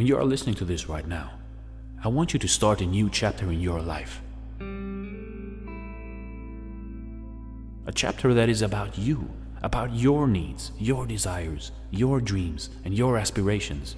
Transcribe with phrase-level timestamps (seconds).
[0.00, 1.30] when you are listening to this right now,
[2.02, 4.22] I want you to start a new chapter in your life.
[7.86, 9.28] A chapter that is about you,
[9.62, 13.94] about your needs, your desires, your dreams, and your aspirations.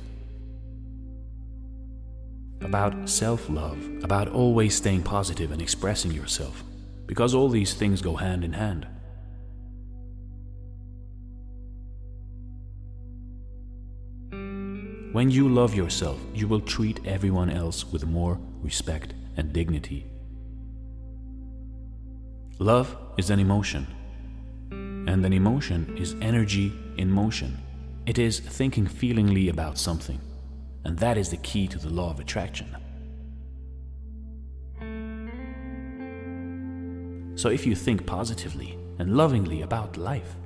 [2.62, 6.64] About self love, about always staying positive and expressing yourself,
[7.06, 8.88] because all these things go hand in hand.
[15.12, 20.07] When you love yourself, you will treat everyone else with more respect and dignity.
[22.59, 23.87] Love is an emotion,
[24.71, 27.59] and an emotion is energy in motion.
[28.07, 30.19] It is thinking feelingly about something,
[30.85, 32.74] and that is the key to the law of attraction.
[37.35, 40.37] So if you think positively and lovingly about life,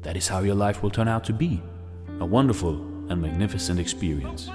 [0.00, 1.62] that is how your life will turn out to be
[2.18, 4.50] a wonderful and magnificent experience.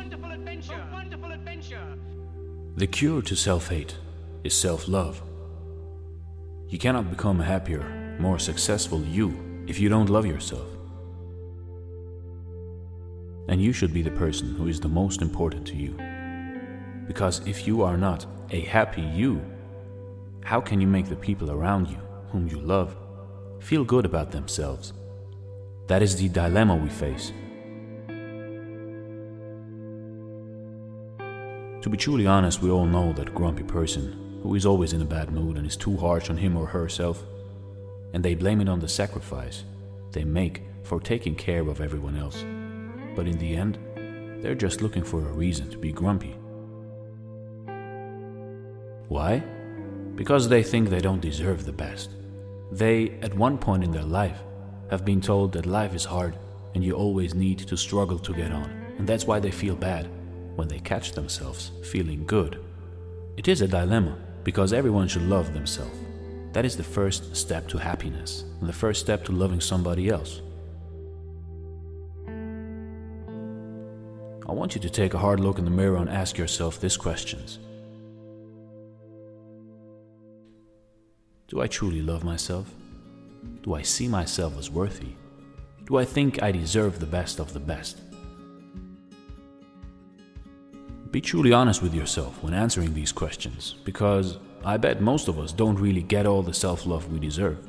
[2.76, 3.96] The cure to self hate
[4.44, 5.22] is self love.
[6.68, 10.68] You cannot become a happier, more successful you if you don't love yourself.
[13.48, 15.98] And you should be the person who is the most important to you.
[17.08, 19.42] Because if you are not a happy you,
[20.44, 22.96] how can you make the people around you, whom you love,
[23.60, 24.94] feel good about themselves?
[25.88, 27.34] That is the dilemma we face.
[31.82, 35.06] To be truly honest, we all know that grumpy person who is always in a
[35.06, 37.24] bad mood and is too harsh on him or herself,
[38.14, 39.64] and they blame it on the sacrifice
[40.12, 42.46] they make for taking care of everyone else.
[43.16, 43.80] But in the end,
[44.44, 46.36] they're just looking for a reason to be grumpy.
[49.08, 49.40] Why?
[50.16, 52.12] Because they think they don't deserve the best.
[52.72, 54.44] They, at one point in their life,
[54.92, 56.38] have been told that life is hard
[56.76, 58.70] and you always need to struggle to get on,
[59.00, 60.10] and that's why they feel bad
[60.62, 62.64] when they catch themselves feeling good.
[63.36, 65.98] It is a dilemma because everyone should love themselves.
[66.54, 70.44] That is the first step to happiness and the first step to loving somebody else.
[74.48, 76.96] I want you to take a hard look in the mirror and ask yourself these
[76.96, 77.58] questions
[81.48, 82.72] Do I truly love myself?
[83.64, 85.16] Do I see myself as worthy?
[85.88, 88.11] Do I think I deserve the best of the best?
[91.12, 95.52] Be truly honest with yourself when answering these questions, because I bet most of us
[95.52, 97.68] don't really get all the self love we deserve.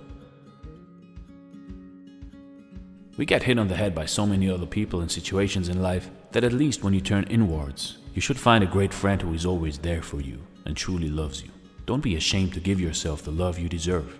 [3.17, 6.09] We get hit on the head by so many other people and situations in life
[6.31, 9.45] that at least when you turn inwards, you should find a great friend who is
[9.45, 11.51] always there for you and truly loves you.
[11.85, 14.19] Don't be ashamed to give yourself the love you deserve.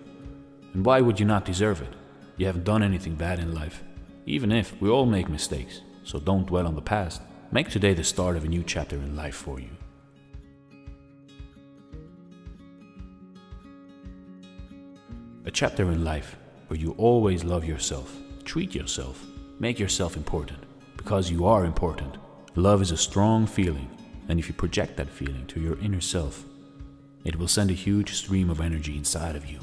[0.73, 1.93] And why would you not deserve it?
[2.35, 3.83] You haven't done anything bad in life,
[4.25, 7.21] even if we all make mistakes, so don't dwell on the past.
[7.53, 9.69] Make today the start of a new chapter in life for you.
[15.45, 19.23] A chapter in life where you always love yourself, treat yourself,
[19.59, 20.63] make yourself important,
[20.97, 22.17] because you are important.
[22.55, 23.87] Love is a strong feeling,
[24.29, 26.45] and if you project that feeling to your inner self,
[27.23, 29.59] it will send a huge stream of energy inside of you.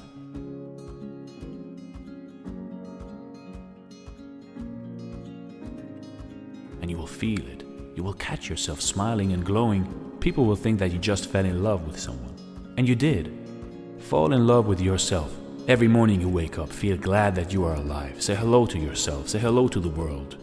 [6.81, 7.65] And you will feel it
[7.95, 9.84] you will catch yourself smiling and glowing.
[10.21, 12.34] People will think that you just fell in love with someone.
[12.77, 13.33] And you did.
[13.99, 15.34] Fall in love with yourself.
[15.69, 18.23] Every morning you wake up, feel glad that you are alive.
[18.23, 19.28] Say hello to yourself.
[19.28, 20.37] Say hello to the world.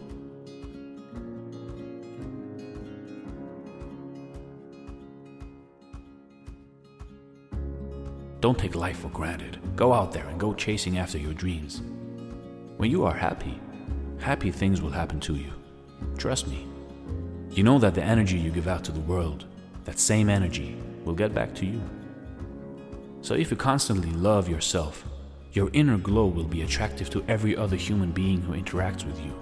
[8.40, 9.60] Don't take life for granted.
[9.76, 11.82] Go out there and go chasing after your dreams.
[12.78, 13.60] When you are happy,
[14.20, 15.52] happy things will happen to you.
[16.18, 16.68] Trust me.
[17.58, 19.46] You know that the energy you give out to the world,
[19.86, 21.82] that same energy, will get back to you.
[23.24, 25.04] So if you constantly love yourself,
[25.54, 29.34] your inner glow will be attractive to every other human being who interacts with you.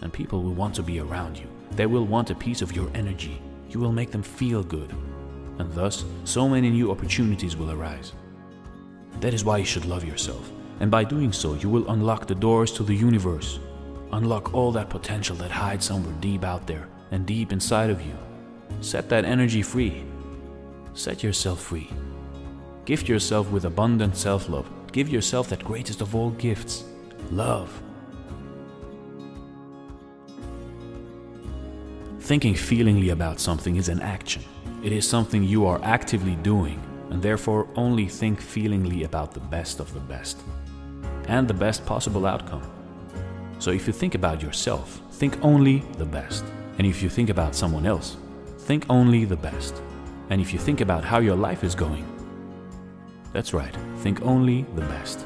[0.00, 1.46] And people will want to be around you.
[1.72, 3.38] They will want a piece of your energy.
[3.68, 4.90] You will make them feel good.
[5.58, 8.14] And thus, so many new opportunities will arise.
[9.20, 10.50] That is why you should love yourself.
[10.80, 13.58] And by doing so, you will unlock the doors to the universe.
[14.12, 18.16] Unlock all that potential that hides somewhere deep out there and deep inside of you.
[18.80, 20.04] Set that energy free.
[20.94, 21.90] Set yourself free.
[22.84, 24.70] Gift yourself with abundant self love.
[24.92, 26.84] Give yourself that greatest of all gifts
[27.30, 27.82] love.
[32.20, 34.42] Thinking feelingly about something is an action.
[34.82, 36.80] It is something you are actively doing,
[37.10, 40.38] and therefore only think feelingly about the best of the best
[41.28, 42.62] and the best possible outcome.
[43.58, 46.44] So if you think about yourself, think only the best
[46.78, 48.16] And if you think about someone else,
[48.58, 49.82] think only the best.
[50.30, 52.04] And if you think about how your life is going,
[53.32, 55.24] that's right, think only the best.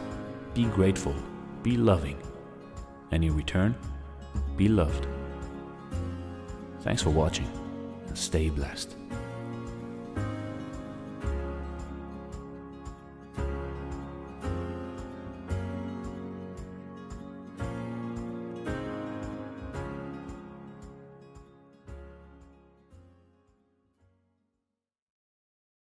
[0.55, 1.15] Be grateful,
[1.63, 2.19] be loving,
[3.11, 3.75] and in return,
[4.57, 5.07] be loved.
[6.81, 7.49] Thanks for watching
[8.09, 8.97] and stay blessed.